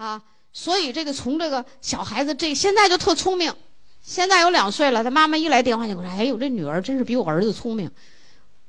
[0.00, 3.54] 啊，所以这个从这个小孩子这现在就特聪明，
[4.00, 7.90] 现在有两岁了，他妈妈一来电话就说：“哎呦，这女儿真是比我儿子聪明。”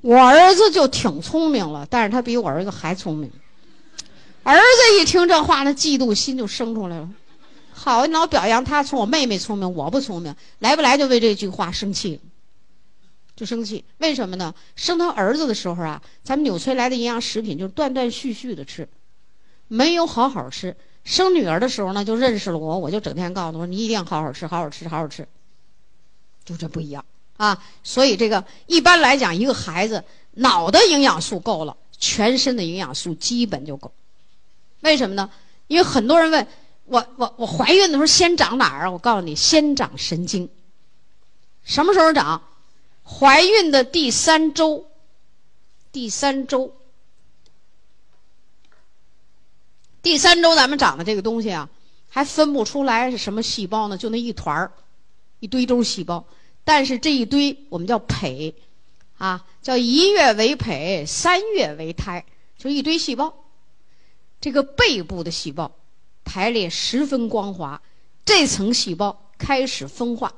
[0.02, 3.32] 我儿子就挺聪明了，但是他比我儿子还聪明。
[4.42, 7.08] 儿子一听这话，那嫉妒心就生出来了。
[7.72, 12.20] 好，你老表扬他，说我妹妹聪明，我不聪明，来不来就为这句话生气，
[13.34, 13.82] 就生气。
[13.96, 14.54] 为什么呢？
[14.76, 18.86] 生他儿子的时候啊，咱们纽崔莱的营养食品就断断续续的吃，
[19.68, 20.76] 没有好好吃。
[21.04, 25.26] 生女儿的时候呢，就认识了我，我就整天告诉我，你一定要好好吃，好好吃，好好吃。
[26.44, 27.04] 就这不一样。
[27.36, 33.92] 啊，所以这个一般来讲，一个孩子脑的营养素够了，全身的营养素基本就够。
[34.80, 35.30] 为什么呢？
[35.66, 36.46] 因为很多人问
[36.84, 38.90] 我，我我怀孕的时候先长哪儿啊？
[38.90, 40.48] 我告诉你，先长神经。
[41.64, 42.42] 什么时候长？
[43.04, 44.86] 怀孕的第三周，
[45.90, 46.74] 第三周，
[50.02, 51.68] 第三周咱们长的这个东西啊，
[52.08, 53.96] 还分不出来是什么细胞呢？
[53.96, 54.72] 就那一团儿，
[55.38, 56.24] 一堆都是细胞。
[56.64, 58.54] 但是这一堆我们叫胚，
[59.18, 62.24] 啊，叫一月为胚，三月为胎，
[62.58, 63.32] 就一堆细胞。
[64.40, 65.70] 这个背部的细胞
[66.24, 67.80] 排列十分光滑，
[68.24, 70.32] 这层细胞开始分化。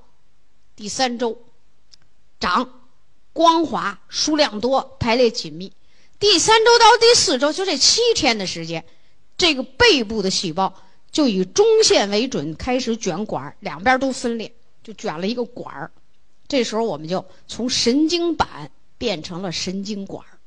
[0.76, 1.42] 第三周
[2.38, 2.82] 长
[3.32, 5.72] 光滑，数量多，排列紧密。
[6.18, 8.84] 第三周到第四周，就这七天的时间，
[9.36, 10.74] 这个背部的细胞
[11.10, 15.90] 就以中线为准，开始卷管，两边都分裂，就卷了一个管儿。
[16.46, 20.38] 这时候我们就从神经板变成了神经管儿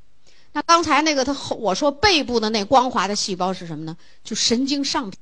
[0.54, 3.98] 那刚才那个他后我说背部的那光滑的细胞是什么呢？
[4.24, 5.18] 就神经上皮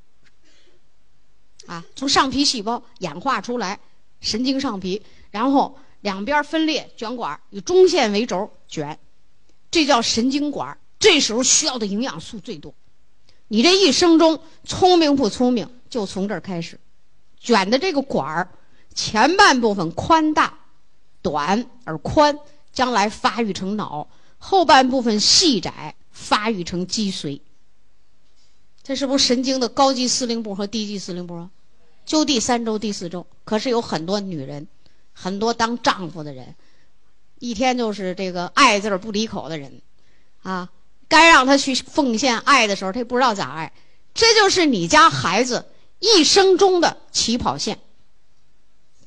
[1.66, 3.80] 啊，从上皮细胞演化出来
[4.22, 9.00] 神经上皮，然后两边分裂卷管以中线为轴卷，
[9.72, 12.74] 这叫神经管儿这时候需要的营养素最多。
[13.48, 16.80] 你这一生中聪明不聪明，就从这儿开始。
[17.40, 18.50] 卷的这个管儿
[18.94, 20.60] 前半部分宽大。
[21.22, 22.38] 短而宽，
[22.72, 27.42] 将来发育成脑；后半部分细窄，发育成脊髓。
[28.84, 31.50] 这是不是神经的高级司令部和低级司令部啊？
[32.06, 33.26] 就第三周、第四周。
[33.44, 34.68] 可是有很多女人，
[35.14, 36.54] 很多当丈夫的人，
[37.40, 39.82] 一天就是这个爱字不离口的人，
[40.44, 40.70] 啊，
[41.08, 43.72] 该让他去奉献爱的时候，他也不知道咋爱。
[44.14, 45.66] 这就是你家孩子
[46.00, 47.80] 一生中的起跑线，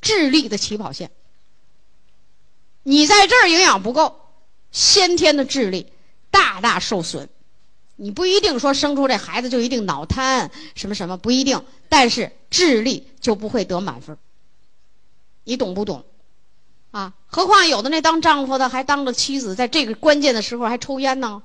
[0.01, 1.11] 智力的起跑线。
[2.83, 4.19] 你在这儿营养不够，
[4.71, 5.91] 先天的智力
[6.31, 7.29] 大大受损。
[7.95, 14.17] 你不一定说生出这孩子就一定脑瘫什么什么不一定，但是智力就不会得满分。
[15.43, 16.05] 你懂不懂？
[16.91, 21.43] 啊，何况有的那当丈夫的还当着妻子，在这个关键的时候还抽烟呢，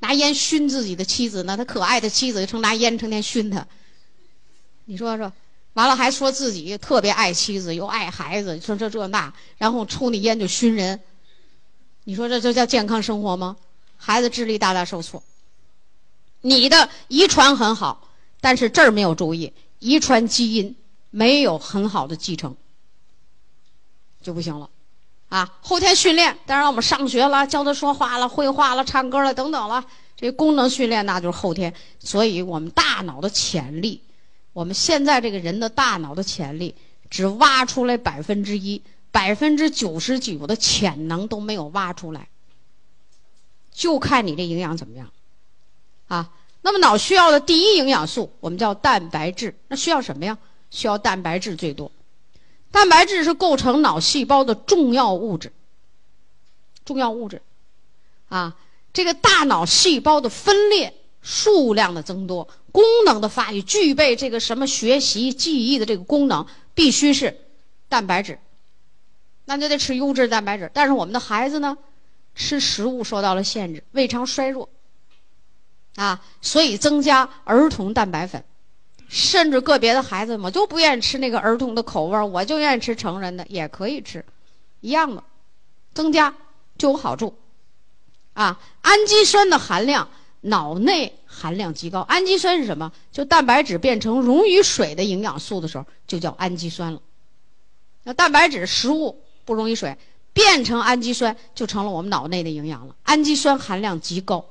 [0.00, 1.56] 拿烟熏自己的妻子呢。
[1.56, 3.66] 他可爱的妻子就成拿烟成天熏他。
[4.84, 5.32] 你说说。
[5.74, 10.98] 完了还说自己特别爱妻子又爱孩子，说这这那，然后抽那烟就熏人。
[12.04, 13.58] 你说这这叫健康生活吗？
[13.98, 15.22] 孩子智力大大受挫。
[16.40, 18.08] 你的遗传很好，
[18.40, 20.74] 但是这儿没有注意，遗传基因
[21.10, 22.56] 没有很好的继承，
[24.22, 24.70] 就不行了。
[25.36, 29.84] 啊，后天训练，当然我们上学了，教他说话了，绘画了，唱歌了，等等了，
[30.16, 31.74] 这功能训练那就是后天。
[31.98, 34.00] 所以我们大脑的潜力。
[34.54, 36.74] 我们现在这个人的大脑的潜力
[37.10, 38.80] 只挖出来百分之一，
[39.12, 42.28] 百分之九十九的潜能都没有挖出来，
[43.70, 45.10] 就看你这营养怎么样，
[46.08, 46.30] 啊，
[46.62, 50.38] 那么脑需要的第一营养素我们叫蛋白质，那需要什么呀？
[50.70, 51.92] 需要蛋白质最多，
[52.70, 55.52] 蛋白质是构成脑细胞的重要物质，
[56.84, 57.42] 重要物质，
[58.28, 58.56] 啊，
[58.92, 60.94] 这个大脑细胞的分裂。
[61.28, 67.36] 数量的增多，功能的发育，具备这个什么学习记忆的这个功能，必须是
[67.88, 68.38] 蛋白质，
[69.44, 70.70] 那就得吃优质蛋白质。
[70.72, 71.78] 但是我们的孩子呢，
[72.36, 74.68] 吃食物受到了限制，胃肠衰弱，
[75.96, 78.44] 啊，所以增加儿童蛋白粉，
[79.08, 84.24] 甚至个别的孩子我就不愿意吃那个儿童的口味我就愿意吃成人的，也可以吃，
[84.80, 85.22] 一样的，
[85.94, 86.34] 增加
[86.78, 87.34] 就有好处，
[88.34, 90.08] 啊，氨基酸的含量。
[90.42, 92.92] 脑内含量极高，氨基酸是什么？
[93.10, 97.00] 就蛋白质变成溶于水的营养素的时候，就叫氨基酸了。
[98.04, 99.96] 那蛋白质食物不溶于水，
[100.32, 102.94] 变成氨基酸就成了我们脑内的营养了。
[103.02, 104.44] 氨基酸含量极高。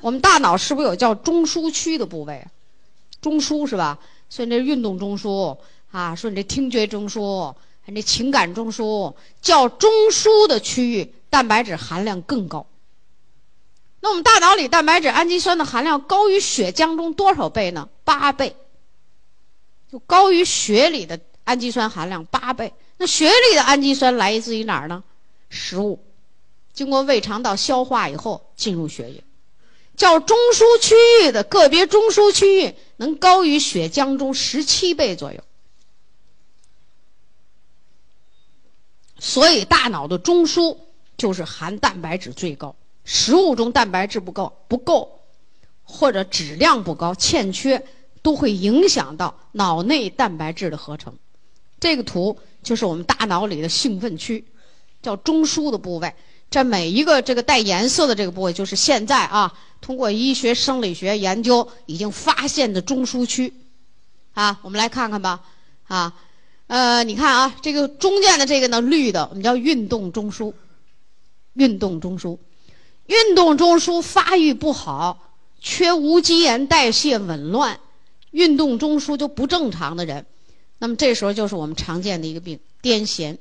[0.00, 2.46] 我们大脑是不是有叫中枢区的部位？
[3.20, 3.98] 中枢是吧？
[4.28, 5.56] 所以这运动中枢
[5.90, 7.54] 啊，说你这听觉中枢，
[7.86, 12.66] 你这情感中枢，叫中枢的区域，蛋白质含量更高。
[14.00, 17.88] 那我们大脑里蛋白质、氨基酸的含量高于血浆中多少倍呢？
[18.04, 18.54] 八倍，
[19.90, 22.72] 就高于血里的氨基酸含量八倍。
[22.98, 25.02] 那血里的氨基酸来自于哪儿呢？
[25.48, 25.98] 食物，
[26.72, 29.24] 经过胃肠道消化以后进入血液。
[29.98, 35.42] 叫中枢区域的个别中枢区域能高于血浆中十七倍左右。
[39.18, 40.78] 所以大脑的中枢
[41.16, 42.76] 就是含蛋白质最高。
[43.04, 45.20] 食物中蛋白质不够，不够，
[45.82, 47.84] 或者质量不高、欠缺，
[48.22, 51.18] 都会影响到脑内蛋白质的合成。
[51.80, 54.44] 这个图就是我们大脑里的兴奋区，
[55.02, 56.14] 叫中枢的部位。
[56.50, 63.52] 这每一个这个带颜色的这个部位，就是现在啊，通过医学生理学研究已经发现的中枢区。
[64.32, 65.42] 啊，我们来看看吧。
[65.88, 66.14] 啊，
[66.66, 70.52] 呃，你看啊，这个中间的这个呢，绿的，我们叫运动中枢。
[71.54, 72.38] 运动中枢。
[73.06, 77.80] 运动中枢发育不好，缺无机盐代谢紊乱，
[78.30, 80.26] 运动中枢就不正常的人，
[80.78, 83.38] 那么这时候就是我们常见的一个病——癫痫。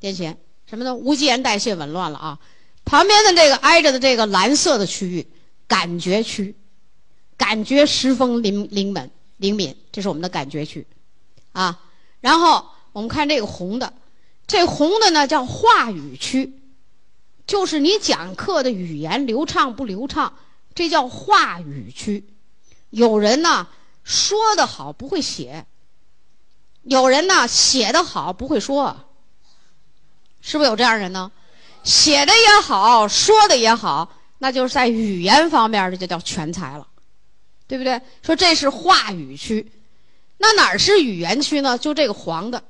[0.00, 0.36] 癫痫
[0.68, 0.94] 什么呢？
[0.94, 2.38] 无机盐代谢紊乱了啊！
[2.84, 5.26] 旁边的这个挨着的这个蓝色的区域，
[5.68, 6.56] 感觉区，
[7.36, 10.86] 感觉十分灵灵敏灵敏，这是我们的感觉区，
[11.52, 11.80] 啊。
[12.20, 13.92] 然后我们看这个红的，
[14.46, 16.60] 这红的呢叫话语区。
[17.46, 20.34] 就是你讲课的语言流畅不流畅，
[20.74, 22.24] 这叫话语区。
[22.90, 23.68] 有人呢
[24.02, 25.64] 说的好不会写，
[26.82, 28.96] 有人呢写的好不会说，
[30.46, 31.32] 是不是有这样人呢？
[31.82, 34.08] 写的也好，说的也好，
[34.38, 36.86] 那就是在语言方面这就叫全才了，
[37.66, 38.00] 对不对？
[38.22, 39.72] 说这是话语区，
[40.38, 41.76] 那哪是语言区呢？
[41.76, 42.62] 就这个黄的，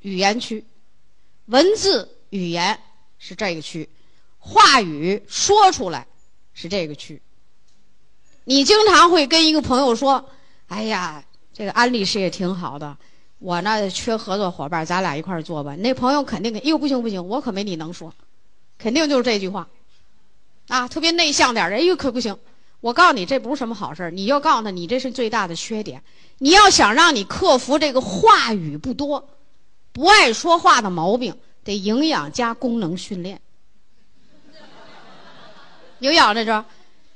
[0.00, 0.62] 语言区，
[1.46, 2.78] 文字语言。
[3.16, 3.88] 是这个区，
[4.38, 6.06] 话语说出来
[6.52, 7.22] 是这个区。
[8.44, 10.28] 你经常会跟一个朋友说
[10.68, 11.24] ：“哎呀，
[11.54, 12.94] 这个安利事业挺好的，
[13.38, 18.12] 我呢缺合作伙伴，咱俩一块儿做吧。”那朋友肯定给，哎呦不行不行，我可没你能说，
[18.78, 19.68] 肯定就是这句话，
[20.68, 22.36] 啊，特别内向点儿人，哎呦可不行。
[22.80, 26.02] 我告诉你，这不是什么好事，你要告诉他，你这是最大的缺点。
[26.38, 29.28] 你要想让你克服这个话语不多、
[29.92, 31.36] 不爱说话的毛病。
[31.64, 33.40] 得营养加功能训练，
[36.00, 36.62] 营养这着，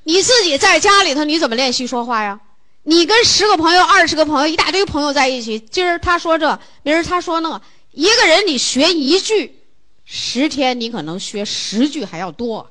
[0.05, 2.41] 你自己在家里头你怎么练习说话呀？
[2.89, 7.61] 你跟十个朋友、二十个朋友、一大堆朋友在一起，今儿他说这，明儿他说那，
[7.93, 9.61] 一个人你学一句，
[10.07, 12.71] 十天你可能学十句还要多，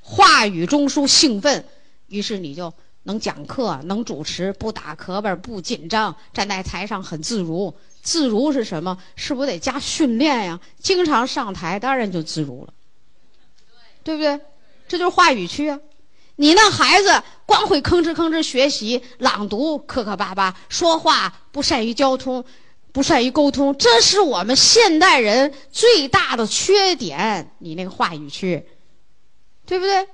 [0.00, 1.66] 话语中枢兴奋，
[2.06, 2.72] 于是你就
[3.02, 7.74] 能讲课、能主持，不打磕巴、不紧张，站在台上很自如。
[8.00, 8.96] 自如是什么？
[9.16, 10.58] 是不是得加训练呀？
[10.78, 12.72] 经常上台，当然就自如了，
[14.02, 14.40] 对不对？
[14.88, 15.78] 这就是话语区啊！
[16.42, 22.44] 你那孩子光会吭哧吭哧学习、朗读、磕磕巴巴说话，不善于交通，
[22.90, 27.54] 不善于沟通，这是我们现代人最大的缺点。
[27.58, 28.66] 你那个话语区，
[29.66, 30.08] 对不对？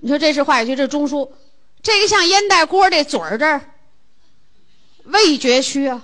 [0.00, 1.30] 你说这是话语区，这是中枢，
[1.80, 3.70] 这个像烟袋锅这嘴儿这儿，
[5.04, 6.02] 味觉区啊。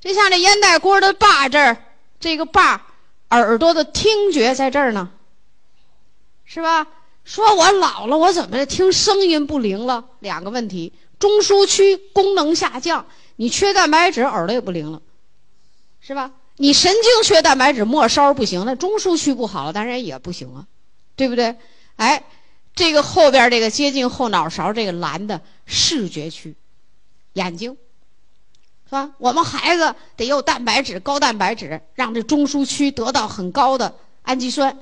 [0.00, 1.76] 这像这烟袋锅的把这儿，
[2.18, 2.86] 这个把
[3.28, 5.10] 耳朵的听觉在这儿呢，
[6.46, 6.86] 是吧？
[7.26, 10.02] 说我老了，我怎么听声音不灵了？
[10.20, 13.04] 两个问题：中枢区功能下降，
[13.36, 15.02] 你缺蛋白质，耳朵也不灵了，
[16.00, 16.30] 是吧？
[16.56, 20.64] 你神经缺蛋白质，末梢不行，那中枢区不好了，当然也不行啊，
[21.16, 21.56] 对不对？
[21.96, 22.24] 哎，
[22.74, 26.54] 这个后边这个接近后脑勺这个蓝的视觉区，
[27.34, 27.76] 眼睛。
[28.88, 29.10] 是吧？
[29.18, 33.92] 我们孩子得有蛋白质，高蛋白质，让这中枢区得到很高的
[34.22, 34.78] 氨基酸，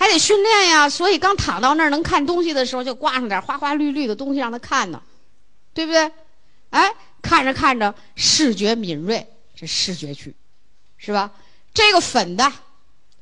[0.00, 0.88] 还得训练呀。
[0.88, 5.02] 所以刚躺到那儿能看东西的时候，就挂上点花花绿绿的东西让他看呢，
[5.74, 6.10] 对不对？
[6.70, 10.34] 哎，看着看着视觉敏锐，这视觉区，
[10.96, 11.30] 是吧？
[11.74, 12.50] 这个粉的，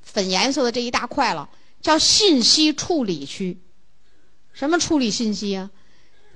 [0.02, 1.48] 粉颜色的这一大块了，
[1.82, 3.58] 叫信息处理区。
[4.52, 5.68] 什么处理信息啊？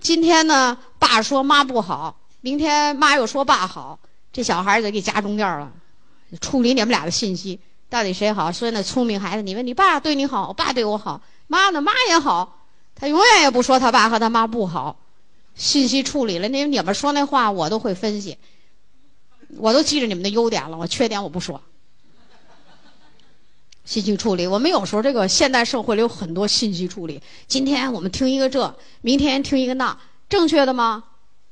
[0.01, 2.19] 今天呢，爸说妈不好。
[2.41, 4.01] 明天妈又说爸好，
[4.33, 5.73] 这小孩儿就给夹中间了，
[6.41, 7.61] 处理你们俩的信息，
[7.93, 8.51] 到底谁好？
[8.51, 11.83] 所以那聪明孩子，你问你爸对你好，我爸对我好，妈呢？
[11.83, 14.97] 妈也好，他永远也不说他爸和他妈不好。
[15.55, 18.39] 信息处理了，那你们说那话我都会分析，
[19.59, 21.61] 我都记着你们的优点了，我缺点我不说。
[23.85, 29.99] 信息处理，我们有时候这个现代社会里有很多信息处理，今天我们听一个这，明天听一个那，
[30.31, 31.05] 正确的吗？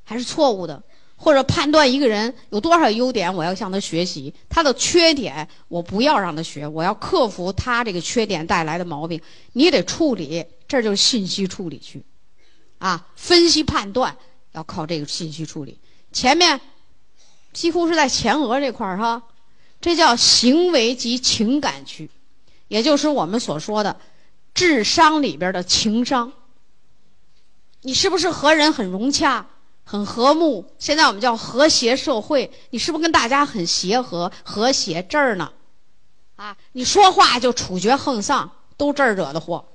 [0.05, 0.83] 还是错误的，
[1.23, 9.21] 或者判断一个人有多少优点，我要向他学习；他的缺点，我不要让他学，我要克服他这个缺点带来的毛病。
[9.53, 12.03] 你得处理，这就是信息处理区，
[12.79, 14.17] 啊，分析判断
[14.53, 15.79] 要靠这个信息处理。
[16.11, 16.59] 前面
[17.53, 19.23] 几乎是在前额这块儿哈，
[19.79, 22.09] 这叫行为及情感区，
[22.69, 24.01] 也就是我们所说的
[24.55, 26.33] 智商里边的情商。
[27.83, 29.47] 你是不是和人很融洽、
[29.85, 30.65] 很和睦？
[30.79, 35.03] 现在我们叫和谐社会，你是不是跟大家很协和、和谐？
[35.03, 35.53] 这儿呢，
[36.37, 39.67] 啊，你说话就处决横丧，都这儿惹的祸。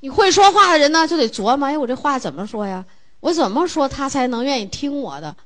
[0.00, 2.84] 你会说话的人呢，就得琢磨：哎，我这话怎么说呀？
[3.18, 5.36] 我怎么说他才能愿意听我的？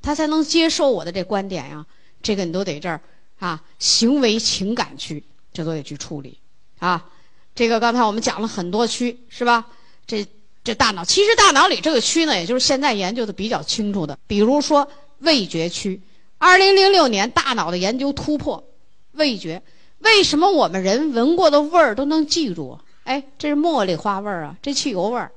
[0.00, 1.84] 他才能接受我的这观点呀？
[2.22, 3.02] 这个你都得这儿
[3.38, 5.22] 啊，行为情感区
[5.52, 6.38] 这都得去处理
[6.78, 7.06] 啊。
[7.54, 9.66] 这个刚才我们讲了很多区，是吧？
[10.06, 10.26] 这
[10.64, 14.18] 这大脑，其实大脑里这个区呢，也就是现在研究的比较清楚的。
[14.26, 14.88] 比如说
[15.18, 16.00] 味觉区，
[16.38, 18.62] 二零零六年大脑的研究突破，
[19.12, 19.62] 味觉
[19.98, 22.78] 为什么我们人闻过的味儿都能记住？
[23.04, 25.32] 哎，这是茉莉花味儿啊，这汽油味儿，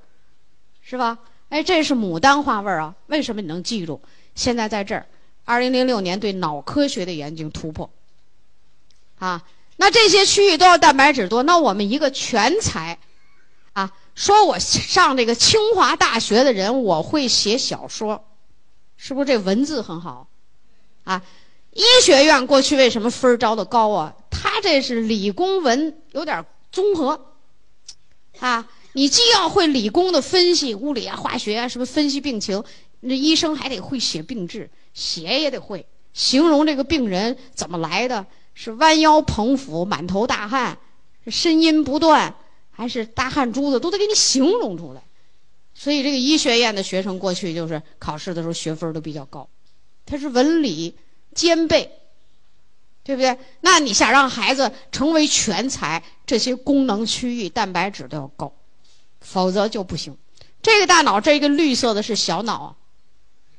[0.84, 1.18] 是吧？
[1.50, 4.00] 哎，这是牡丹花味儿啊，为什么你能记住？
[4.36, 5.08] 现在在这儿，
[5.46, 7.90] 二零零六年对脑科学的研究突破，
[9.18, 9.44] 啊，
[9.78, 11.42] 那这些区域都要蛋白质多。
[11.44, 13.00] 那我们一个全才，
[13.74, 18.26] 啊，说我上这个清华大学的人，我会写小说，
[18.96, 20.28] 是不是这文字很好？
[21.04, 21.22] 啊，
[21.74, 24.16] 医学院过去为什么分儿招的高啊？
[24.32, 27.34] 他这是理工文有点综合。
[28.40, 32.64] 啊，你既要会理工的分析，物理啊、化学啊，什么分析病情，
[33.02, 40.78] 那医生还得会写病志，写也得会形容这个病人怎么来的，是弯腰捧腹、满头大汗，
[41.28, 42.36] 呻吟不断，
[42.76, 45.02] 还是大汗珠子，都得给你形容出来。
[45.74, 49.48] 所以这个医学院的学生过去就是考试的时候学分都比较高，
[50.06, 50.96] 他是文理
[51.34, 52.00] 兼备。
[53.08, 53.38] 对不对？
[53.62, 58.52] 那你想让孩子成为全才，这些功能区域蛋白质都要高，
[59.22, 60.18] 否则就不行。
[60.64, 62.76] 这个大脑这个绿色的是小脑啊，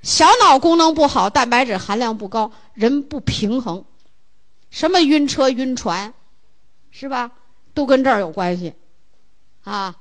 [0.02, 3.84] 小脑功能不好，蛋白质含量不高，人不平衡，
[4.70, 6.12] 什么晕车晕船，
[6.90, 7.30] 是吧？
[7.72, 8.74] 都跟这儿有关系，
[9.66, 9.96] 啊，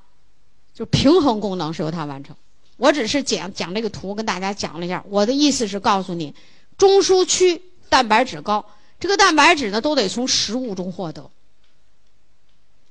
[0.75, 2.35] 就平衡功能是由它完成。
[2.77, 5.03] 我只是讲讲这个图，跟大家讲了一下。
[5.09, 6.35] 我的意思是告诉你，
[6.77, 8.63] 中枢区蛋白质高。
[8.99, 11.31] 这个蛋白质呢，都得从食物中获得。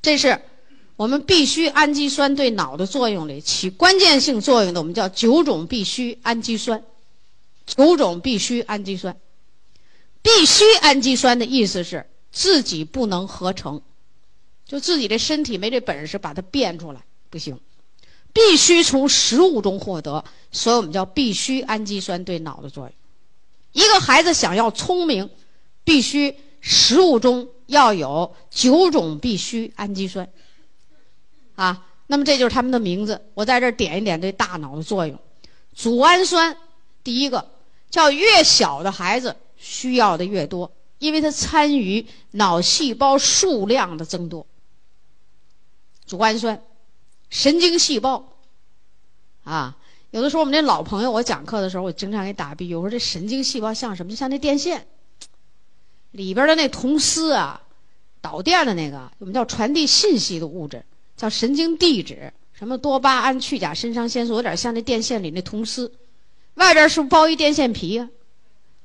[0.02, 0.42] 这是
[0.96, 6.82] 我们必需氨基酸对脑的作用里起关键性作用的，我们叫九种必需氨基酸。
[7.66, 9.16] 九种必需氨基酸，
[10.22, 13.80] 必需氨基酸的意思是自己不能合成，
[14.66, 17.58] 就自己这身体没这本事把它变出来，不行，
[18.32, 22.92] 必须从食物中获得，所以我们叫必需氨基酸对脑的作用。
[23.72, 25.30] 一个孩子想要聪明。
[25.86, 30.26] 必须食物中要有九种必需氨基酸，
[31.56, 33.20] 啊，那么这就是他们的名字。
[33.34, 35.18] 我在这儿点一点对大脑的作用。
[35.74, 36.56] 组氨酸，
[37.02, 37.50] 第一个
[37.90, 44.46] 叫越小的孩子需要的越多，因为它参与脑细胞数量的增多。
[46.06, 46.62] 组氨酸，
[47.30, 48.32] 神经细胞，
[49.44, 49.76] 啊，
[50.10, 54.10] 有的时候我们这老朋友，我讲课的时候，我经常给打比喻，我说这神经细胞像什么？
[54.10, 54.86] 就像那电线。
[56.12, 57.60] 里边的那铜丝啊，
[58.20, 60.84] 导电的那个，我们叫传递信息的物质，
[61.16, 65.92] 叫神经递质，什么多巴胺、去甲肾上腺素，有点像那电线里那铜丝。
[66.54, 68.08] 外边是不是包一电线皮呀？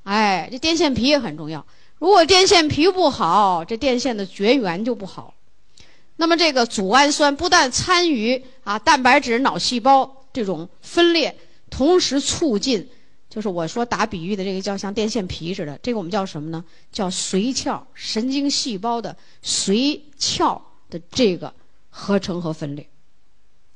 [0.04, 1.64] 哎，这电线皮也很重要。
[2.00, 5.36] 如果电线皮不好，这电线的绝缘就不好。
[6.20, 11.34] 那么这个组氨酸不但参与啊蛋白质脑细胞这种分裂，
[11.70, 12.90] 同时促进。
[13.30, 16.62] 就是我说打比喻的这个叫像电线皮似的，这个我们叫什么呢？
[16.92, 21.54] 叫髓鞘神经细胞的髓鞘的这个
[21.90, 22.86] 合成和分裂，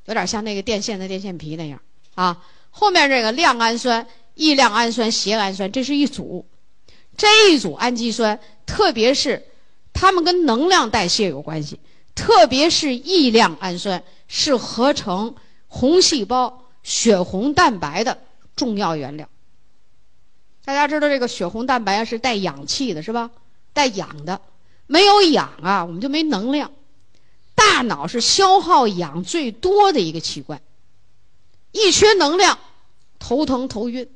[0.05, 1.79] 有点像那个电线的电线皮那样
[2.15, 2.43] 啊。
[2.71, 6.45] 后面这个亮氨酸、异亮氨酸、缬氨酸，这是一组，
[7.15, 9.41] 这一组氨基酸，特别是
[9.93, 11.79] 它们跟能量代谢有关系，
[12.15, 15.35] 特别是异亮氨酸是合成
[15.67, 18.21] 红细胞血红蛋白的
[18.55, 19.27] 重要原料。
[20.65, 23.31] 大家知道这个血红蛋白是带氧气的，是吧？
[23.73, 24.39] 带氧的，
[24.85, 26.71] 没有氧啊，我们就没能量。
[27.55, 30.61] 大脑是消耗氧最多的一个器官，
[31.71, 32.57] 一缺能量，
[33.19, 34.07] 头疼头晕，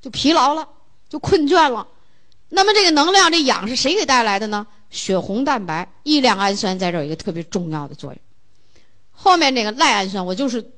[0.00, 0.68] 就疲劳了，
[1.08, 1.86] 就困倦了。
[2.48, 4.66] 那么这个能量，这氧是谁给带来的呢？
[4.90, 8.18] 血红蛋白、异亮氨酸在这儿有一个特别重要的作用。
[9.10, 10.72] 后面这个赖氨酸，我就是。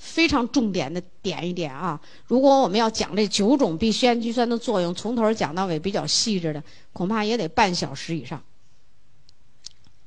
[0.00, 2.00] 非常重点的点一点啊！
[2.28, 6.62] 如果我们要讲这九种必需氨基酸的作用，从头讲到尾比较细致的，
[6.92, 8.44] 恐怕也得半小时以上。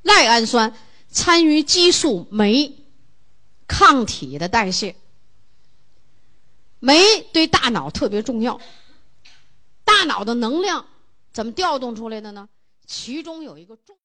[0.01, 0.74] 赖氨酸
[1.10, 2.74] 参与激素酶
[3.67, 4.95] 抗体的代谢，
[6.79, 6.98] 酶
[7.33, 8.62] 对大脑特别重要。
[9.83, 10.86] 大脑的能量
[11.33, 12.48] 怎么调动出来的呢？
[12.91, 13.98] 其中有一个重。